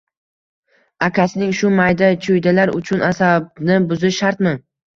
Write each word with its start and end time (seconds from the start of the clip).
Akasining 1.07 1.53
Shu 1.59 1.71
mayda-chuydalar 1.81 2.73
uchun 2.81 3.07
asabni 3.13 3.81
buzish 3.93 4.21
shartmi 4.25 4.59